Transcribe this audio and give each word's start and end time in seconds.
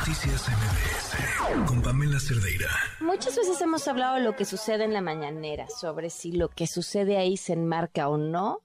Noticias 0.00 0.48
MBS 0.48 1.66
con 1.68 1.82
Pamela 1.82 2.18
Cerdeira. 2.18 2.70
Muchas 3.00 3.36
veces 3.36 3.60
hemos 3.60 3.86
hablado 3.86 4.14
de 4.14 4.22
lo 4.22 4.34
que 4.34 4.46
sucede 4.46 4.84
en 4.84 4.94
la 4.94 5.02
mañanera, 5.02 5.68
sobre 5.68 6.08
si 6.08 6.32
lo 6.32 6.48
que 6.48 6.66
sucede 6.66 7.18
ahí 7.18 7.36
se 7.36 7.52
enmarca 7.52 8.08
o 8.08 8.16
no. 8.16 8.62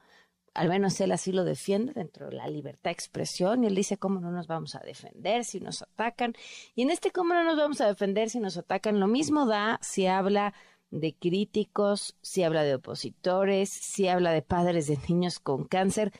Al 0.53 0.69
menos 0.69 0.97
él 1.01 1.11
así 1.11 1.33
lo 1.33 1.43
defiende 1.43 1.91
dentro 1.91 2.29
de 2.29 2.37
la 2.37 2.47
libertad 2.47 2.85
de 2.85 2.93
expresión 2.93 3.63
y 3.63 3.67
él 3.67 3.75
dice 3.75 3.97
cómo 3.97 4.21
no 4.21 4.31
nos 4.31 4.47
vamos 4.47 4.75
a 4.75 4.79
defender 4.79 5.43
si 5.43 5.59
nos 5.59 5.81
atacan. 5.81 6.35
Y 6.73 6.83
en 6.83 6.89
este 6.89 7.11
cómo 7.11 7.33
no 7.33 7.43
nos 7.43 7.57
vamos 7.57 7.81
a 7.81 7.87
defender 7.87 8.29
si 8.29 8.39
nos 8.39 8.55
atacan, 8.55 9.01
lo 9.01 9.07
mismo 9.07 9.45
da 9.45 9.77
si 9.81 10.07
habla 10.07 10.53
de 10.89 11.15
críticos, 11.15 12.15
si 12.21 12.43
habla 12.43 12.63
de 12.63 12.75
opositores, 12.75 13.69
si 13.69 14.07
habla 14.07 14.31
de 14.31 14.41
padres 14.41 14.87
de 14.87 14.97
niños 15.09 15.39
con 15.39 15.65
cáncer. 15.65 16.13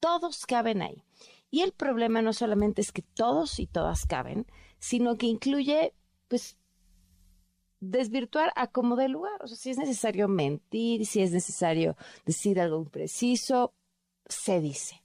Todos 0.00 0.44
caben 0.44 0.82
ahí. 0.82 1.02
Y 1.50 1.62
el 1.62 1.72
problema 1.72 2.22
no 2.22 2.32
solamente 2.32 2.80
es 2.80 2.92
que 2.92 3.02
todos 3.02 3.58
y 3.58 3.66
todas 3.66 4.06
caben, 4.06 4.46
sino 4.78 5.16
que 5.16 5.26
incluye, 5.26 5.94
pues, 6.28 6.56
desvirtuar 7.80 8.52
a 8.56 8.68
como 8.68 8.96
de 8.96 9.08
lugar. 9.08 9.42
O 9.42 9.48
sea, 9.48 9.56
si 9.56 9.70
es 9.70 9.78
necesario 9.78 10.28
mentir, 10.28 11.06
si 11.06 11.22
es 11.22 11.32
necesario 11.32 11.96
decir 12.24 12.60
algo 12.60 12.78
impreciso, 12.78 13.74
se 14.26 14.60
dice. 14.60 15.02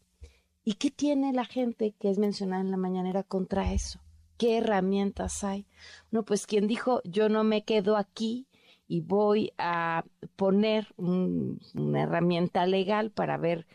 ¿Y 0.63 0.73
qué 0.73 0.91
tiene 0.91 1.33
la 1.33 1.45
gente 1.45 1.93
que 1.99 2.09
es 2.09 2.17
mencionada 2.17 2.61
en 2.61 2.71
la 2.71 2.77
mañanera 2.77 3.23
contra 3.23 3.71
eso? 3.73 3.99
¿Qué 4.37 4.57
herramientas 4.57 5.43
hay? 5.43 5.65
No, 6.11 6.23
pues 6.23 6.45
quien 6.45 6.67
dijo 6.67 7.01
yo 7.05 7.29
no 7.29 7.43
me 7.43 7.63
quedo 7.63 7.97
aquí 7.97 8.47
y 8.87 9.01
voy 9.01 9.53
a 9.57 10.03
poner 10.35 10.93
una 10.97 12.03
herramienta 12.03 12.65
legal 12.65 13.11
para 13.11 13.37
ver, 13.37 13.65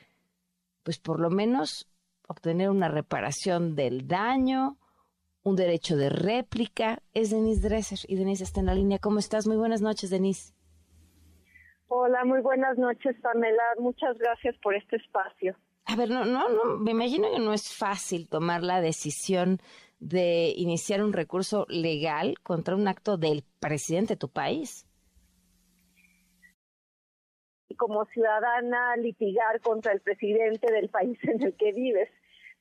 pues 0.83 0.99
por 0.99 1.19
lo 1.21 1.31
menos 1.31 1.90
obtener 2.31 2.71
una 2.71 2.89
reparación 2.89 3.75
del 3.75 4.07
daño, 4.07 4.77
un 5.43 5.57
derecho 5.57 5.97
de 5.97 6.11
réplica, 6.11 7.03
es 7.13 7.31
Denise 7.31 7.69
Dresser. 7.69 7.99
Y 8.07 8.15
Denise 8.15 8.45
está 8.45 8.61
en 8.61 8.67
la 8.67 8.75
línea. 8.75 9.01
¿Cómo 9.01 9.19
estás? 9.19 9.49
Muy 9.49 9.57
buenas 9.57 9.83
noches, 9.83 10.11
Denise. 10.11 10.55
Hola, 11.89 12.25
muy 12.25 12.41
buenas 12.41 12.79
noches, 12.79 13.17
Pamela. 13.21 13.65
Muchas 13.81 14.17
gracias 14.17 14.55
por 14.63 14.77
este 14.77 14.97
espacio. 14.97 15.57
A 15.87 15.97
ver, 15.97 16.09
no, 16.09 16.25
no, 16.25 16.49
no, 16.49 16.77
me 16.77 16.93
imagino 16.93 17.29
que 17.33 17.41
no 17.41 17.53
es 17.53 17.77
fácil 17.77 18.29
tomar 18.29 18.63
la 18.63 18.81
decisión 18.81 19.59
de 19.99 20.55
iniciar 20.57 21.03
un 21.03 21.13
recurso 21.13 21.67
legal 21.69 22.37
contra 22.45 22.77
un 22.77 22.87
acto 22.87 23.17
del 23.17 23.43
presidente 23.59 24.15
de 24.15 24.19
tu 24.19 24.29
país. 24.29 24.87
Como 27.77 28.05
ciudadana, 28.05 28.95
litigar 28.99 29.61
contra 29.63 29.93
el 29.93 30.01
presidente 30.01 30.73
del 30.73 30.91
país 30.91 31.19
en 31.25 31.43
el 31.43 31.57
que 31.57 31.73
vives 31.73 32.09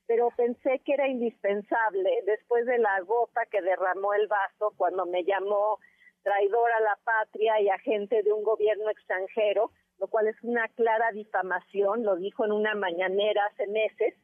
pero 0.09 0.31
pensé 0.31 0.81
que 0.83 0.93
era 0.93 1.07
indispensable 1.07 2.23
después 2.25 2.65
de 2.65 2.79
la 2.79 2.99
gota 3.01 3.45
que 3.45 3.61
derramó 3.61 4.15
el 4.15 4.25
vaso 4.25 4.73
cuando 4.75 5.05
me 5.05 5.23
llamó 5.23 5.77
traidor 6.23 6.71
a 6.71 6.79
la 6.79 6.97
patria 7.03 7.61
y 7.61 7.69
agente 7.69 8.23
de 8.23 8.33
un 8.33 8.43
gobierno 8.43 8.89
extranjero, 8.89 9.69
lo 9.99 10.07
cual 10.07 10.25
es 10.25 10.35
una 10.41 10.67
clara 10.69 11.11
difamación, 11.11 12.03
lo 12.03 12.15
dijo 12.15 12.43
en 12.43 12.53
una 12.53 12.73
mañanera 12.73 13.45
hace 13.53 13.67
meses. 13.67 14.15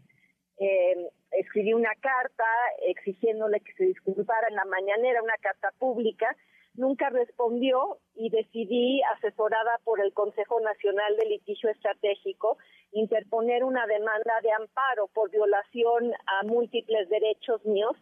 Eh, 0.57 1.07
escribí 1.29 1.71
una 1.73 1.93
carta 2.01 2.45
exigiéndole 2.87 3.59
que 3.59 3.73
se 3.73 3.85
disculpara 3.85 4.47
en 4.47 4.55
la 4.55 4.65
mañanera, 4.65 5.21
una 5.21 5.37
carta 5.37 5.69
pública, 5.77 6.35
nunca 6.77 7.09
respondió 7.09 7.99
y 8.15 8.29
decidí, 8.29 9.01
asesorada 9.15 9.79
por 9.83 9.99
el 9.99 10.13
Consejo 10.13 10.59
Nacional 10.59 11.15
de 11.17 11.25
Litigio 11.25 11.69
Estratégico, 11.69 12.57
interponer 12.91 13.63
una 13.63 13.85
demanda 13.87 14.33
de 14.41 14.51
amparo 14.51 15.07
por 15.13 15.29
violación 15.31 16.13
a 16.13 16.45
múltiples 16.45 17.09
derechos 17.09 17.65
míos 17.65 17.95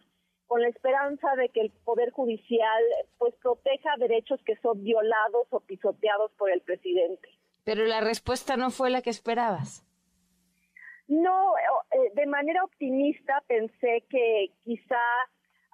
con 0.46 0.60
la 0.60 0.68
esperanza 0.68 1.34
de 1.36 1.48
que 1.48 1.62
el 1.62 1.70
poder 1.84 2.10
judicial 2.10 2.82
pues 3.18 3.34
proteja 3.42 3.90
derechos 3.98 4.40
que 4.44 4.56
son 4.56 4.82
violados 4.82 5.46
o 5.50 5.60
pisoteados 5.60 6.30
por 6.32 6.50
el 6.50 6.60
presidente. 6.60 7.28
Pero 7.64 7.84
la 7.84 8.00
respuesta 8.00 8.56
no 8.56 8.70
fue 8.70 8.90
la 8.90 9.00
que 9.00 9.10
esperabas. 9.10 9.86
No, 11.08 11.54
eh, 11.56 12.12
de 12.14 12.26
manera 12.26 12.64
optimista 12.64 13.42
pensé 13.46 14.04
que 14.08 14.52
quizá 14.64 15.00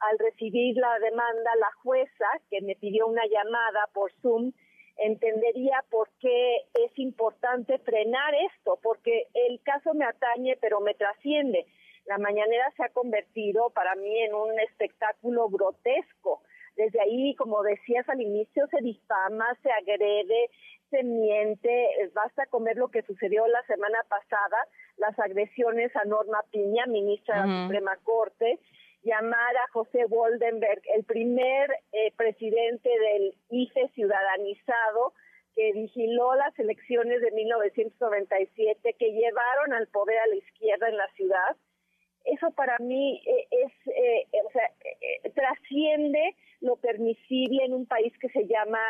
al 0.00 0.18
recibir 0.18 0.76
la 0.76 0.98
demanda, 0.98 1.50
la 1.58 1.72
jueza, 1.82 2.26
que 2.50 2.60
me 2.62 2.76
pidió 2.76 3.06
una 3.06 3.26
llamada 3.26 3.88
por 3.92 4.12
Zoom, 4.22 4.52
entendería 4.96 5.84
por 5.90 6.08
qué 6.20 6.62
es 6.74 6.98
importante 6.98 7.78
frenar 7.78 8.34
esto, 8.52 8.78
porque 8.82 9.28
el 9.34 9.60
caso 9.62 9.94
me 9.94 10.04
atañe, 10.04 10.56
pero 10.60 10.80
me 10.80 10.94
trasciende. 10.94 11.66
La 12.06 12.18
mañanera 12.18 12.70
se 12.76 12.84
ha 12.84 12.88
convertido 12.88 13.70
para 13.70 13.94
mí 13.94 14.22
en 14.22 14.34
un 14.34 14.58
espectáculo 14.60 15.48
grotesco. 15.48 16.42
Desde 16.76 17.00
ahí, 17.00 17.34
como 17.36 17.62
decías 17.62 18.08
al 18.08 18.20
inicio, 18.20 18.66
se 18.68 18.82
difama, 18.82 19.46
se 19.62 19.70
agrede, 19.70 20.50
se 20.90 21.02
miente. 21.02 21.88
Basta 22.14 22.46
con 22.46 22.64
ver 22.64 22.76
lo 22.76 22.88
que 22.88 23.02
sucedió 23.02 23.46
la 23.46 23.62
semana 23.64 23.98
pasada, 24.08 24.56
las 24.96 25.18
agresiones 25.18 25.94
a 25.96 26.04
Norma 26.04 26.42
Piña, 26.50 26.86
ministra 26.86 27.42
de 27.42 27.48
la 27.48 27.62
Suprema 27.64 27.96
Corte, 28.02 28.58
llamar 29.02 29.56
a 29.56 29.72
José 29.72 30.04
Woldenberg, 30.06 30.82
el 30.94 31.04
primer 31.04 31.70
eh, 31.92 32.12
presidente 32.16 32.88
del 32.88 33.34
IFE 33.50 33.88
ciudadanizado 33.94 35.14
que 35.54 35.72
vigiló 35.72 36.34
las 36.36 36.56
elecciones 36.58 37.20
de 37.20 37.30
1997, 37.32 38.94
que 38.98 39.12
llevaron 39.12 39.72
al 39.72 39.88
poder 39.88 40.18
a 40.18 40.26
la 40.26 40.36
izquierda 40.36 40.88
en 40.88 40.96
la 40.96 41.08
ciudad. 41.14 41.56
Eso 42.24 42.50
para 42.52 42.76
mí 42.78 43.22
eh, 43.26 43.46
es, 43.50 43.72
eh, 43.86 44.26
o 44.44 44.50
sea, 44.52 44.70
trasciende 45.34 46.36
lo 46.60 46.76
permisible 46.76 47.64
en 47.64 47.72
un 47.72 47.86
país 47.86 48.12
que 48.20 48.28
se 48.28 48.46
llama 48.46 48.80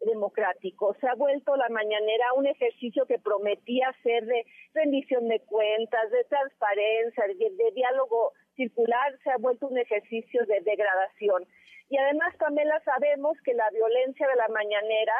democrático. 0.00 0.94
Se 1.00 1.08
ha 1.08 1.14
vuelto 1.14 1.56
la 1.56 1.68
mañanera 1.68 2.32
un 2.36 2.46
ejercicio 2.46 3.04
que 3.06 3.18
prometía 3.18 3.92
ser 4.04 4.24
de 4.26 4.46
rendición 4.72 5.26
de 5.28 5.40
cuentas, 5.40 6.10
de 6.12 6.24
transparencia, 6.24 7.24
de 7.26 7.72
diálogo 7.74 8.32
circular 8.58 9.18
se 9.22 9.30
ha 9.30 9.38
vuelto 9.38 9.68
un 9.68 9.78
ejercicio 9.78 10.44
de 10.46 10.60
degradación. 10.60 11.46
Y 11.88 11.96
además, 11.96 12.34
Pamela, 12.38 12.82
sabemos 12.84 13.38
que 13.44 13.54
la 13.54 13.70
violencia 13.70 14.26
de 14.28 14.36
la 14.36 14.48
mañanera 14.48 15.14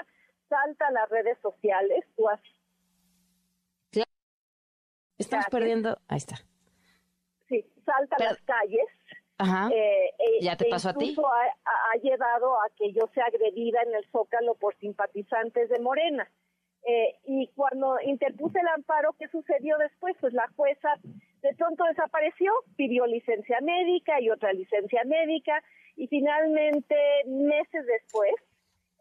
salta 0.49 0.89
a 0.89 0.91
las 0.91 1.09
redes 1.09 1.39
sociales. 1.41 2.05
Estamos 5.17 5.47
perdiendo. 5.51 5.99
Ahí 6.09 6.19
está. 6.19 6.37
Sí, 7.49 7.65
salta 7.85 8.17
a 8.17 8.25
las 8.25 8.41
calles. 8.43 8.87
Ajá. 9.39 9.69
Eh, 9.73 10.09
eh, 10.19 10.39
¿Ya 10.41 10.57
te 10.57 10.67
pasó 10.69 10.91
a 10.91 10.95
ti? 10.95 11.17
Ha, 11.17 11.71
ha, 11.93 11.97
llevado 12.01 12.55
a 12.55 12.69
que 12.77 12.93
yo 12.93 13.09
sea 13.15 13.25
agredida 13.27 13.83
en 13.83 13.95
el 13.95 14.05
Zócalo 14.11 14.55
por 14.55 14.77
simpatizantes 14.79 15.69
de 15.71 15.81
Morena. 15.81 16.29
Eh, 16.87 17.19
y 17.25 17.49
cuando 17.55 18.01
interpuse 18.01 18.61
el 18.61 18.69
amparo, 18.69 19.15
¿qué 19.19 19.29
sucedió 19.29 19.77
después? 19.79 20.17
Pues 20.21 20.33
la 20.33 20.49
jueza 20.57 20.95
de 21.43 21.55
pronto 21.55 21.85
desapareció, 21.85 22.53
pidió 22.77 23.07
licencia 23.07 23.61
médica 23.61 24.21
y 24.21 24.31
otra 24.31 24.53
licencia 24.53 25.03
médica 25.05 25.63
y 25.97 26.07
finalmente 26.09 26.97
meses 27.27 27.87
después, 27.87 28.35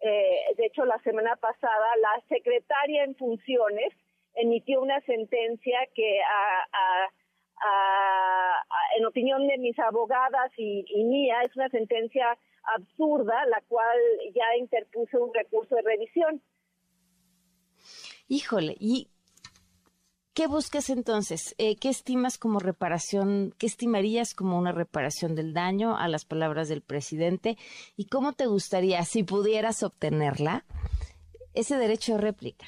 eh, 0.02 0.54
de 0.56 0.66
hecho 0.66 0.86
la 0.86 1.00
semana 1.00 1.36
pasada, 1.36 1.88
la 2.02 2.22
secretaria 2.28 3.04
en 3.04 3.16
funciones 3.16 3.94
emitió 4.36 4.82
una 4.82 5.02
sentencia 5.02 5.80
que 5.96 6.20
en 8.98 9.06
opinión 9.06 9.48
de 9.48 9.58
mis 9.58 9.78
abogadas 9.80 10.52
y, 10.58 10.86
y 10.88 11.04
mía 11.04 11.42
es 11.44 11.56
una 11.56 11.70
sentencia 11.70 12.38
absurda, 12.76 13.46
la 13.48 13.62
cual 13.68 13.98
ya 14.36 14.58
interpuso 14.60 15.24
un 15.24 15.34
recurso 15.34 15.76
de 15.76 15.82
revisión. 15.82 16.42
Híjole, 18.28 18.76
y 18.80 19.08
¿Qué 20.38 20.46
buscas 20.46 20.92
entonces? 20.92 21.56
Eh, 21.58 21.78
¿Qué 21.82 21.90
estimas 21.90 22.38
como 22.38 22.60
reparación, 22.60 23.56
qué 23.58 23.66
estimarías 23.66 24.36
como 24.36 24.60
una 24.60 24.72
reparación 24.72 25.34
del 25.34 25.52
daño 25.52 25.98
a 25.98 26.08
las 26.08 26.26
palabras 26.26 26.70
del 26.70 26.84
presidente? 26.84 27.56
¿Y 27.96 28.08
cómo 28.08 28.34
te 28.34 28.46
gustaría, 28.46 29.02
si 29.02 29.24
pudieras 29.24 29.82
obtenerla, 29.82 30.64
ese 31.56 31.78
derecho 31.78 32.14
de 32.14 32.22
réplica? 32.22 32.68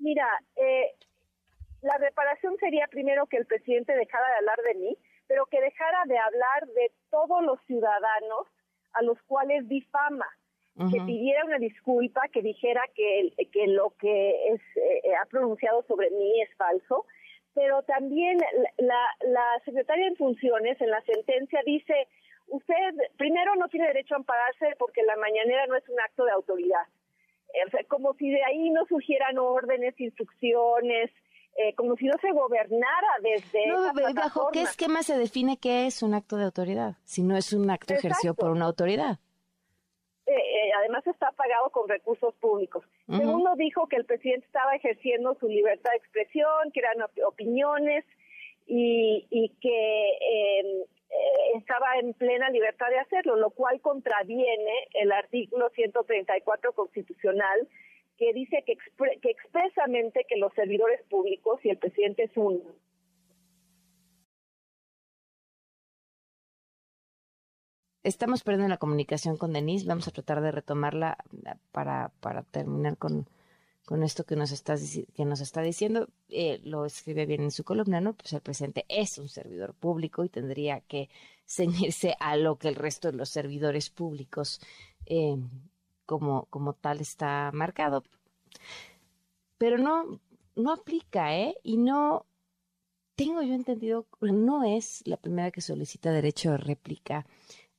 Mira, 0.00 0.28
eh, 0.56 0.92
la 1.80 1.96
reparación 1.96 2.58
sería 2.60 2.88
primero 2.88 3.24
que 3.24 3.38
el 3.38 3.46
presidente 3.46 3.96
dejara 3.96 4.28
de 4.32 4.36
hablar 4.36 4.58
de 4.66 4.74
mí, 4.80 4.98
pero 5.26 5.46
que 5.46 5.62
dejara 5.62 6.02
de 6.04 6.18
hablar 6.18 6.66
de 6.74 6.92
todos 7.10 7.42
los 7.42 7.58
ciudadanos 7.66 8.48
a 8.92 9.00
los 9.00 9.16
cuales 9.22 9.66
difama 9.66 10.26
que 10.76 11.00
pidiera 11.04 11.44
una 11.44 11.58
disculpa, 11.58 12.22
que 12.32 12.42
dijera 12.42 12.82
que, 12.94 13.32
que 13.52 13.66
lo 13.66 13.90
que 13.98 14.54
es, 14.54 14.60
eh, 14.76 15.14
ha 15.20 15.26
pronunciado 15.26 15.82
sobre 15.82 16.10
mí 16.10 16.40
es 16.40 16.54
falso, 16.56 17.04
pero 17.54 17.82
también 17.82 18.38
la, 18.78 19.00
la 19.20 19.60
secretaria 19.64 20.06
en 20.06 20.16
funciones 20.16 20.80
en 20.80 20.90
la 20.90 21.02
sentencia 21.02 21.60
dice, 21.66 22.08
usted 22.48 22.74
primero 23.16 23.54
no 23.56 23.68
tiene 23.68 23.88
derecho 23.88 24.14
a 24.14 24.18
ampararse 24.18 24.74
porque 24.78 25.02
la 25.02 25.16
mañanera 25.16 25.66
no 25.66 25.76
es 25.76 25.88
un 25.88 26.00
acto 26.00 26.24
de 26.24 26.32
autoridad. 26.32 26.86
como 27.88 28.14
si 28.14 28.30
de 28.30 28.42
ahí 28.44 28.70
no 28.70 28.86
surgieran 28.86 29.38
órdenes, 29.38 29.98
instrucciones, 30.00 31.10
eh, 31.56 31.74
como 31.74 31.96
si 31.96 32.06
no 32.06 32.14
se 32.20 32.32
gobernara 32.32 33.08
desde. 33.22 33.66
No, 33.66 33.92
¿Bajo 34.14 34.48
qué 34.52 34.62
esquema 34.62 35.02
se 35.02 35.18
define 35.18 35.58
que 35.58 35.86
es 35.86 36.02
un 36.02 36.14
acto 36.14 36.36
de 36.36 36.44
autoridad? 36.44 36.96
Si 37.04 37.22
no 37.22 37.36
es 37.36 37.52
un 37.52 37.70
acto 37.70 37.92
ejercido 37.92 38.34
por 38.34 38.50
una 38.50 38.64
autoridad. 38.64 39.18
Eh, 40.72 40.74
eh, 40.74 40.78
además 40.78 41.06
está 41.06 41.30
pagado 41.32 41.70
con 41.70 41.88
recursos 41.88 42.34
públicos. 42.36 42.84
Segundo, 43.06 43.54
dijo 43.56 43.86
que 43.88 43.96
el 43.96 44.04
presidente 44.04 44.46
estaba 44.46 44.74
ejerciendo 44.74 45.34
su 45.34 45.48
libertad 45.48 45.90
de 45.90 45.98
expresión, 45.98 46.70
que 46.72 46.80
eran 46.80 46.96
opiniones 47.26 48.04
y, 48.66 49.26
y 49.30 49.48
que 49.60 50.18
em, 50.20 51.58
estaba 51.58 51.98
en 51.98 52.14
plena 52.14 52.48
libertad 52.50 52.88
de 52.88 52.98
hacerlo, 52.98 53.36
lo 53.36 53.50
cual 53.50 53.80
contraviene 53.80 54.88
el 54.94 55.12
artículo 55.12 55.68
134 55.70 56.72
constitucional 56.72 57.68
que 58.18 58.32
dice 58.32 58.62
que, 58.64 58.76
que 59.20 59.30
expresamente 59.30 60.24
que 60.28 60.36
los 60.36 60.52
servidores 60.54 61.02
públicos 61.08 61.60
y 61.64 61.70
el 61.70 61.78
presidente 61.78 62.24
es 62.24 62.36
uno. 62.36 62.62
Estamos 68.04 68.42
perdiendo 68.42 68.68
la 68.68 68.78
comunicación 68.78 69.36
con 69.36 69.52
Denise, 69.52 69.86
vamos 69.86 70.08
a 70.08 70.10
tratar 70.10 70.40
de 70.40 70.50
retomarla 70.50 71.16
para, 71.70 72.08
para 72.20 72.42
terminar 72.42 72.96
con, 72.96 73.28
con 73.84 74.02
esto 74.02 74.24
que 74.24 74.34
nos 74.34 74.50
está, 74.50 74.74
que 75.14 75.24
nos 75.24 75.40
está 75.40 75.62
diciendo. 75.62 76.08
Eh, 76.28 76.60
lo 76.64 76.84
escribe 76.84 77.26
bien 77.26 77.42
en 77.42 77.52
su 77.52 77.62
columna, 77.62 78.00
¿no? 78.00 78.14
Pues 78.14 78.32
el 78.32 78.40
presidente 78.40 78.84
es 78.88 79.18
un 79.18 79.28
servidor 79.28 79.74
público 79.74 80.24
y 80.24 80.28
tendría 80.28 80.80
que 80.80 81.10
ceñirse 81.46 82.16
a 82.18 82.36
lo 82.36 82.56
que 82.56 82.68
el 82.68 82.74
resto 82.74 83.10
de 83.10 83.16
los 83.16 83.28
servidores 83.28 83.88
públicos 83.88 84.60
eh, 85.06 85.36
como, 86.04 86.46
como 86.46 86.72
tal 86.72 87.00
está 87.00 87.50
marcado. 87.52 88.02
Pero 89.58 89.78
no, 89.78 90.20
no 90.56 90.72
aplica, 90.72 91.36
¿eh? 91.36 91.56
Y 91.62 91.76
no, 91.76 92.26
tengo 93.14 93.42
yo 93.42 93.54
entendido, 93.54 94.06
no 94.20 94.64
es 94.64 95.02
la 95.06 95.16
primera 95.16 95.52
que 95.52 95.60
solicita 95.60 96.10
derecho 96.10 96.50
de 96.50 96.56
réplica 96.56 97.26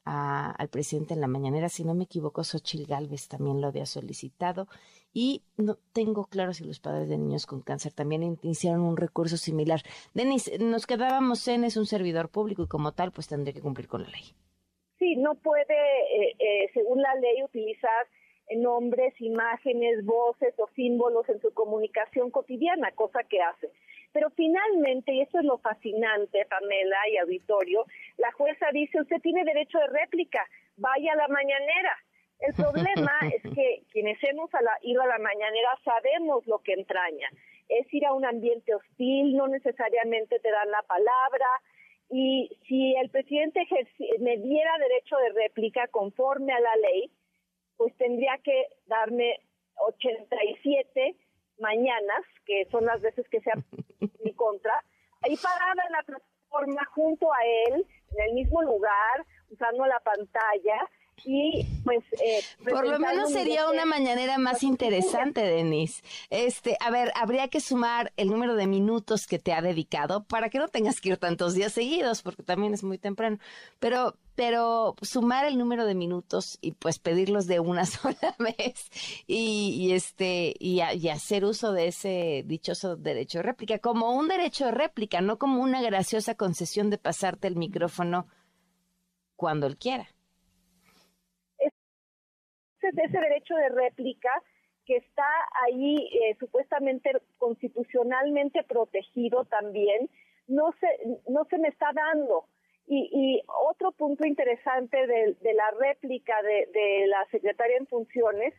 al 0.06 0.68
presidente 0.70 1.14
en 1.14 1.22
la 1.22 1.28
mañanera, 1.28 1.70
si 1.70 1.84
no 1.84 1.94
me 1.94 2.04
equivoco, 2.04 2.44
Xochil 2.44 2.86
Gálvez 2.88 3.28
también 3.28 3.62
lo 3.62 3.68
había 3.68 3.86
solicitado 3.86 4.68
y 5.14 5.44
no 5.58 5.78
tengo 5.94 6.26
claro 6.26 6.54
si 6.54 6.66
los 6.66 6.80
padres 6.80 7.08
de 7.08 7.18
niños 7.18 7.46
con 7.46 7.62
cáncer 7.62 7.94
también 7.94 8.24
iniciaron 8.24 8.82
un 8.82 8.98
recurso 8.98 9.38
similar. 9.38 9.82
Denis, 10.14 10.52
nos 10.60 10.88
quedábamos 10.88 11.48
en 11.48 11.64
es 11.64 11.78
un 11.78 11.86
servidor 11.86 12.30
público 12.30 12.64
y 12.64 12.68
como 12.68 12.92
tal 12.94 13.12
pues 13.12 13.28
tendría 13.28 13.54
que 13.54 13.62
cumplir 13.62 13.88
con 13.88 14.04
la 14.04 14.10
ley. 14.10 14.34
Sí, 15.00 15.16
no 15.18 15.36
puede, 15.36 15.64
eh, 15.74 16.36
eh, 16.40 16.70
según 16.74 17.02
la 17.02 17.14
ley, 17.16 17.44
utilizar 17.44 18.08
nombres, 18.56 19.13
imágenes, 19.19 20.06
voces 20.06 20.54
o 20.57 20.68
símbolos 20.75 21.28
en 21.30 21.40
su 21.42 21.54
comunicación 21.54 22.31
cotidiana, 22.31 22.92
cosa 22.92 23.24
que 23.24 23.42
hace. 23.42 23.69
Pero 24.12 24.30
finalmente, 24.31 25.12
y 25.13 25.22
eso 25.22 25.40
es 25.40 25.45
lo 25.45 25.57
fascinante, 25.57 26.45
Pamela 26.45 26.98
y 27.12 27.18
auditorio, 27.18 27.86
la 28.18 28.31
jueza 28.31 28.68
dice, 28.72 29.01
usted 29.01 29.22
tiene 29.22 29.44
derecho 29.44 29.80
de 29.80 29.88
réplica, 29.88 30.45
vaya 30.78 31.13
a 31.13 31.18
la 31.18 31.28
mañanera. 31.28 31.98
El 32.40 32.54
problema 32.54 33.12
es 33.34 33.42
que 33.54 33.84
quienes 33.92 34.18
hemos 34.24 34.50
ido 34.81 35.01
a 35.01 35.07
la 35.07 35.19
mañanera 35.19 35.69
sabemos 35.84 36.45
lo 36.45 36.60
que 36.60 36.74
entraña. 36.74 37.30
Es 37.69 37.92
ir 37.94 38.06
a 38.06 38.13
un 38.13 38.25
ambiente 38.25 38.75
hostil, 38.75 39.36
no 39.36 39.48
necesariamente 39.48 40.40
te 40.40 40.51
dan 40.51 40.69
la 40.69 40.84
palabra, 40.84 41.48
y 42.10 42.50
si 42.68 42.95
el 42.95 43.10
presidente 43.10 43.66
me 44.19 44.38
diera 44.38 44.78
derecho 44.78 45.18
de 45.18 45.30
réplica 45.42 45.88
conforme 45.88 46.54
a 46.54 46.60
la 46.60 46.75
ley, 46.75 47.10
pues 47.78 47.96
tendría 47.98 48.38
que 48.44 48.68
darme 48.86 49.40
87 49.75 51.16
mañanas, 51.60 52.24
que 52.46 52.66
son 52.72 52.86
las 52.86 53.02
veces 53.02 53.28
que 53.30 53.42
sea 53.42 53.56
mi 54.24 54.34
contra, 54.34 54.84
ahí 55.22 55.36
parada 55.38 55.84
en 55.86 55.92
la 55.92 56.04
plataforma 56.04 56.86
junto 56.94 57.31
a 57.31 57.38
él, 57.68 57.86
en 58.12 58.30
el 58.30 58.34
mismo 58.34 58.62
lugar, 58.62 59.25
usando 59.50 59.86
la 59.86 60.00
pantalla, 60.00 60.90
y 61.25 61.66
pues 61.84 62.04
eh, 62.14 62.42
por 62.70 62.88
lo 62.88 63.00
menos 63.00 63.31
sería 63.31 63.70
una 63.70 63.86
mañanera 63.86 64.38
más 64.38 64.64
interesante 64.64 65.42
Denise. 65.42 66.04
Este 66.30 66.78
a 66.80 66.90
ver 66.92 67.12
habría 67.16 67.48
que 67.48 67.62
sumar 67.62 68.12
el 68.18 68.30
número 68.30 68.56
de 68.56 68.68
minutos 68.68 69.28
que 69.28 69.40
te 69.40 69.54
ha 69.54 69.62
dedicado 69.62 70.24
para 70.24 70.50
que 70.50 70.60
no 70.60 70.68
tengas 70.68 71.00
que 71.00 71.10
ir 71.10 71.18
tantos 71.18 71.54
días 71.54 71.74
seguidos 71.74 72.22
porque 72.22 72.44
también 72.44 72.74
es 72.74 72.84
muy 72.84 72.98
temprano. 72.98 73.38
Pero 73.80 74.16
pero 74.36 74.96
sumar 75.02 75.46
el 75.46 75.58
número 75.58 75.86
de 75.86 75.96
minutos 75.96 76.58
y 76.62 76.72
pues 76.72 77.00
pedirlos 77.00 77.46
de 77.46 77.60
una 77.60 77.86
sola 77.86 78.36
vez 78.40 78.90
y, 79.28 79.92
este 79.92 80.56
y, 80.60 80.81
y, 80.81 81.10
hacer 81.10 81.46
uso 81.46 81.72
de 81.72 81.88
ese 81.88 82.44
dichoso 82.46 82.96
derecho 82.96 83.40
de 83.40 83.44
réplica 83.44 83.80
como 83.80 84.14
un 84.16 84.28
derecho 84.28 84.66
de 84.66 84.72
réplica 84.72 85.22
no 85.22 85.38
como 85.38 85.62
una 85.62 85.81
graciosa 85.81 86.36
concesión 86.36 86.90
de 86.90 86.98
pasarte 86.98 87.48
el 87.48 87.56
micrófono 87.56 88.28
cuando 89.36 89.68
él 89.68 89.78
quiera 89.78 90.12
ese 92.89 93.19
derecho 93.19 93.56
de 93.56 93.69
réplica 93.69 94.31
que 94.85 94.97
está 94.97 95.27
ahí 95.65 95.95
eh, 95.95 96.35
supuestamente 96.39 97.12
constitucionalmente 97.38 98.63
protegido 98.63 99.45
también, 99.45 100.09
no 100.47 100.74
se, 100.80 100.88
no 101.30 101.45
se 101.45 101.57
me 101.57 101.69
está 101.69 101.91
dando. 101.94 102.45
Y, 102.85 103.09
y 103.13 103.41
otro 103.69 103.94
punto 103.94 104.27
interesante 104.27 105.07
de, 105.07 105.53
la 105.53 105.71
réplica 105.80 106.41
de, 106.41 106.68
de, 106.74 107.07
la 107.07 107.25
secretaria 107.31 107.77
en 107.77 107.88
funciones 107.88 108.53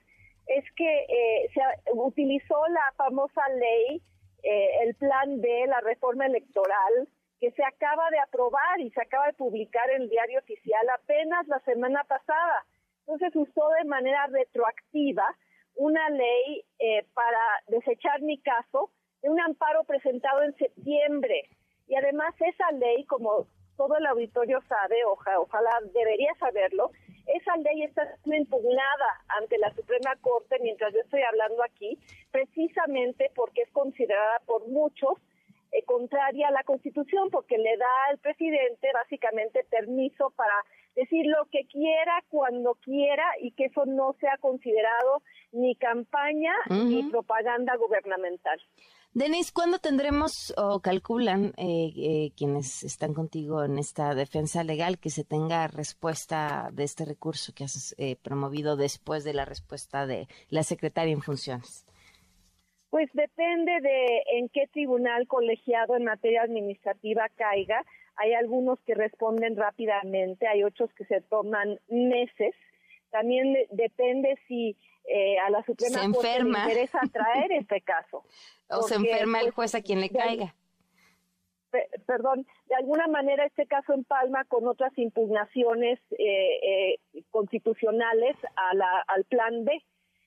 es 0.46 0.64
que 0.76 1.04
eh, 1.08 1.50
se 1.52 1.60
utilizó 1.92 2.56
la 2.68 2.92
famosa 2.96 3.42
ley, 3.50 4.02
eh, 4.42 4.68
el 4.82 4.94
plan 4.94 5.40
B, 5.40 5.66
la 5.66 5.80
reforma 5.80 6.26
electoral, 6.26 7.08
que 7.38 7.50
se 7.50 7.64
acaba 7.64 8.08
de 8.10 8.18
aprobar 8.18 8.80
y 8.80 8.90
se 8.90 9.02
acaba 9.02 9.26
de 9.26 9.34
publicar 9.34 9.90
en 9.90 10.02
el 10.02 10.08
diario 10.08 10.38
oficial 10.38 10.88
apenas 10.88 11.46
la 11.48 11.60
semana 11.60 12.02
pasada 12.04 12.64
entonces 13.06 13.36
usó 13.36 13.68
de 13.80 13.88
manera 13.88 14.26
retroactiva 14.28 15.24
una 15.76 16.08
ley 16.10 16.64
eh, 16.78 17.06
para 17.14 17.40
desechar 17.68 18.22
mi 18.22 18.38
caso 18.40 18.90
de 19.22 19.28
un 19.28 19.40
amparo 19.40 19.84
presentado 19.84 20.42
en 20.42 20.56
septiembre. 20.56 21.48
Y 21.86 21.96
además 21.96 22.34
esa 22.40 22.70
ley, 22.72 23.04
como 23.04 23.46
todo 23.76 23.96
el 23.96 24.06
auditorio 24.06 24.60
sabe, 24.68 25.04
ojalá 25.04 25.70
debería 25.92 26.32
saberlo, 26.38 26.90
esa 27.26 27.56
ley 27.56 27.82
está 27.82 28.06
impugnada 28.24 29.24
ante 29.40 29.58
la 29.58 29.74
Suprema 29.74 30.14
Corte 30.20 30.58
mientras 30.60 30.92
yo 30.92 31.00
estoy 31.00 31.22
hablando 31.22 31.62
aquí, 31.62 31.98
precisamente 32.30 33.30
porque 33.34 33.62
es 33.62 33.70
considerada 33.72 34.40
por 34.46 34.68
muchos 34.68 35.18
eh, 35.72 35.82
contraria 35.84 36.48
a 36.48 36.52
la 36.52 36.62
Constitución, 36.62 37.30
porque 37.30 37.58
le 37.58 37.76
da 37.76 37.86
al 38.10 38.18
presidente 38.18 38.88
básicamente 38.92 39.64
permiso 39.64 40.30
para 40.36 40.54
decir 40.94 41.26
lo 41.26 41.46
que 41.50 41.66
quiera 41.66 42.22
cuando 42.28 42.74
quiera 42.76 43.24
y 43.40 43.52
que 43.52 43.66
eso 43.66 43.84
no 43.86 44.14
sea 44.20 44.36
considerado 44.38 45.22
ni 45.52 45.74
campaña 45.76 46.52
ni 46.70 47.02
propaganda 47.10 47.76
gubernamental. 47.76 48.60
Denis, 49.14 49.52
¿cuándo 49.52 49.78
tendremos 49.78 50.52
o 50.56 50.80
calculan 50.80 51.52
eh, 51.56 51.92
eh, 51.96 52.32
quienes 52.36 52.82
están 52.82 53.14
contigo 53.14 53.62
en 53.62 53.78
esta 53.78 54.12
defensa 54.16 54.64
legal 54.64 54.98
que 54.98 55.08
se 55.08 55.22
tenga 55.22 55.68
respuesta 55.68 56.70
de 56.72 56.82
este 56.82 57.04
recurso 57.04 57.52
que 57.54 57.62
has 57.62 57.94
eh, 57.96 58.16
promovido 58.20 58.76
después 58.76 59.22
de 59.22 59.32
la 59.32 59.44
respuesta 59.44 60.08
de 60.08 60.26
la 60.50 60.64
secretaria 60.64 61.12
en 61.12 61.22
funciones? 61.22 61.86
Pues 62.90 63.08
depende 63.12 63.72
de 63.82 64.22
en 64.38 64.48
qué 64.48 64.66
tribunal 64.72 65.28
colegiado 65.28 65.94
en 65.96 66.04
materia 66.04 66.42
administrativa 66.42 67.28
caiga. 67.36 67.84
Hay 68.16 68.32
algunos 68.34 68.78
que 68.80 68.94
responden 68.94 69.56
rápidamente, 69.56 70.46
hay 70.46 70.62
otros 70.62 70.92
que 70.94 71.04
se 71.04 71.20
toman 71.22 71.80
meses. 71.88 72.54
También 73.10 73.56
depende 73.70 74.38
si 74.48 74.76
eh, 75.06 75.38
a 75.38 75.50
la 75.50 75.62
Suprema 75.64 76.00
Corte 76.12 76.42
le 76.42 76.48
interesa 76.48 77.00
traer 77.12 77.52
este 77.60 77.80
caso. 77.82 78.24
o 78.68 78.82
se 78.82 78.94
enferma 78.94 79.40
el 79.40 79.50
juez 79.50 79.74
a 79.74 79.82
quien 79.82 80.00
le 80.00 80.10
caiga. 80.10 80.54
perdón, 82.06 82.46
de 82.66 82.74
alguna 82.76 83.06
manera 83.08 83.44
este 83.44 83.66
caso 83.66 83.92
empalma 83.92 84.44
con 84.44 84.66
otras 84.66 84.96
impugnaciones 84.96 85.98
eh, 86.12 86.96
eh, 87.18 87.22
constitucionales 87.30 88.36
a 88.56 88.74
la, 88.74 89.04
al 89.08 89.24
plan 89.24 89.64
B. 89.64 89.82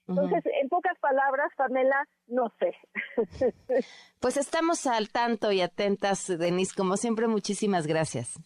Entonces, 0.08 0.44
en 0.62 0.70
pocas 0.70 0.98
palabras, 1.00 1.52
Pamela, 1.58 2.08
no 2.28 2.52
sé. 2.60 2.76
pues 4.20 4.38
estamos 4.38 4.88
al 4.88 5.10
tanto 5.10 5.52
y 5.52 5.62
atentas, 5.62 6.28
Denise. 6.28 6.74
Como 6.76 6.96
siempre, 6.98 7.28
muchísimas 7.28 7.88
gracias. 7.88 8.40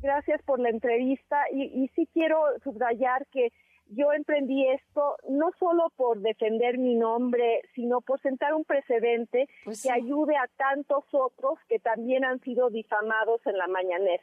Gracias 0.00 0.42
por 0.42 0.58
la 0.58 0.70
entrevista 0.70 1.36
y, 1.52 1.64
y 1.64 1.88
sí 1.94 2.08
quiero 2.12 2.38
subrayar 2.64 3.26
que 3.26 3.52
yo 3.94 4.12
emprendí 4.12 4.66
esto 4.68 5.16
no 5.28 5.50
solo 5.58 5.90
por 5.96 6.20
defender 6.20 6.78
mi 6.78 6.94
nombre, 6.94 7.62
sino 7.74 8.00
por 8.00 8.20
sentar 8.20 8.54
un 8.54 8.64
precedente 8.64 9.48
pues 9.64 9.82
que 9.82 9.92
ayude 9.92 10.36
a 10.36 10.48
tantos 10.56 11.04
otros 11.12 11.58
que 11.68 11.78
también 11.78 12.24
han 12.24 12.40
sido 12.40 12.70
difamados 12.70 13.40
en 13.46 13.58
la 13.58 13.66
mañanera. 13.66 14.22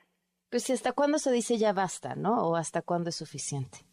Pues 0.49 0.69
¿hasta 0.71 0.93
cuándo 0.93 1.19
se 1.19 1.31
dice 1.31 1.57
ya 1.57 1.73
basta, 1.73 2.15
no? 2.15 2.49
¿O 2.49 2.55
hasta 2.55 2.81
cuándo 2.81 3.09
es 3.09 3.15
suficiente? 3.15 3.88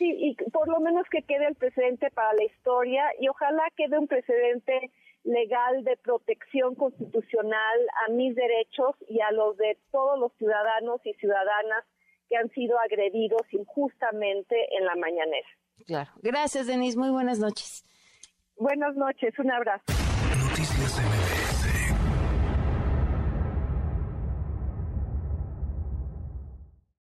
Sí, 0.00 0.16
y 0.18 0.34
por 0.50 0.66
lo 0.66 0.80
menos 0.80 1.06
que 1.10 1.20
quede 1.20 1.46
el 1.46 1.56
precedente 1.56 2.10
para 2.10 2.32
la 2.32 2.44
historia 2.44 3.04
y 3.20 3.28
ojalá 3.28 3.64
quede 3.76 3.98
un 3.98 4.08
precedente 4.08 4.90
legal 5.24 5.84
de 5.84 5.98
protección 5.98 6.74
constitucional 6.74 7.78
a 8.06 8.10
mis 8.10 8.34
derechos 8.34 8.96
y 9.10 9.20
a 9.20 9.30
los 9.30 9.58
de 9.58 9.76
todos 9.92 10.18
los 10.18 10.32
ciudadanos 10.38 11.04
y 11.04 11.12
ciudadanas 11.12 11.84
que 12.30 12.36
han 12.38 12.48
sido 12.52 12.78
agredidos 12.78 13.42
injustamente 13.50 14.56
en 14.78 14.86
la 14.86 14.96
mañanera. 14.96 15.48
Claro. 15.86 16.10
Gracias, 16.22 16.66
Denise. 16.66 16.96
Muy 16.96 17.10
buenas 17.10 17.38
noches. 17.38 17.84
Buenas 18.56 18.96
noches. 18.96 19.38
Un 19.38 19.50
abrazo. 19.50 19.84